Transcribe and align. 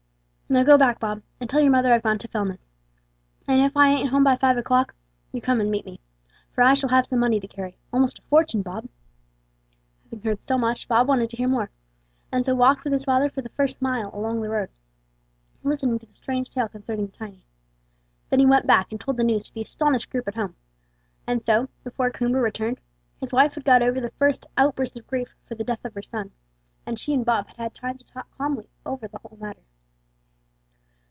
"Now 0.51 0.63
go 0.63 0.77
back, 0.77 0.99
Bob, 0.99 1.21
and 1.39 1.49
tell 1.49 1.61
your 1.61 1.71
mother 1.71 1.93
I've 1.93 2.03
gone 2.03 2.17
to 2.17 2.27
Fellness; 2.27 2.71
and 3.47 3.61
if 3.61 3.77
I 3.77 3.87
ain't 3.87 4.09
home 4.09 4.25
by 4.25 4.35
five 4.35 4.57
o'clock, 4.57 4.93
you 5.31 5.39
come 5.39 5.61
and 5.61 5.71
meet 5.71 5.85
me, 5.85 6.01
for 6.53 6.61
I 6.61 6.73
shall 6.73 6.89
have 6.89 7.05
some 7.05 7.19
money 7.19 7.39
to 7.39 7.47
carry 7.47 7.77
almost 7.93 8.19
a 8.19 8.21
fortune, 8.23 8.61
Bob." 8.61 8.89
Having 10.03 10.23
heard 10.23 10.41
so 10.41 10.57
much, 10.57 10.89
Bob 10.89 11.07
wanted 11.07 11.29
to 11.29 11.37
hear 11.37 11.47
more, 11.47 11.69
and 12.33 12.43
so 12.45 12.53
walked 12.53 12.83
with 12.83 12.91
his 12.91 13.05
father 13.05 13.29
for 13.29 13.41
the 13.41 13.47
first 13.47 13.81
mile 13.81 14.11
along 14.13 14.41
the 14.41 14.49
road, 14.49 14.69
listening 15.63 15.99
to 15.99 16.05
the 16.05 16.15
strange 16.15 16.49
tale 16.49 16.67
concerning 16.67 17.07
Tiny. 17.11 17.45
Then 18.29 18.39
he 18.39 18.45
went 18.45 18.67
back, 18.67 18.91
and 18.91 18.99
told 18.99 19.15
the 19.15 19.23
news 19.23 19.45
to 19.45 19.53
the 19.53 19.61
astonished 19.61 20.09
group 20.09 20.27
at 20.27 20.35
home; 20.35 20.57
and 21.25 21.45
so, 21.45 21.69
before 21.85 22.11
Coomber 22.11 22.41
returned, 22.41 22.81
his 23.21 23.31
wife 23.31 23.53
had 23.53 23.63
got 23.63 23.81
over 23.81 24.01
the 24.01 24.11
first 24.19 24.45
outburst 24.57 24.99
of 24.99 25.07
grief 25.07 25.33
for 25.47 25.55
the 25.55 25.63
death 25.63 25.85
of 25.85 25.93
her 25.93 26.01
son, 26.01 26.31
and 26.85 26.99
she 26.99 27.13
and 27.13 27.23
Bob 27.23 27.47
had 27.47 27.55
had 27.55 27.73
time 27.73 27.97
to 27.99 28.05
talk 28.05 28.29
calmly 28.35 28.69
over 28.85 29.07
the 29.07 29.19
whole 29.19 29.37
matter. 29.39 29.61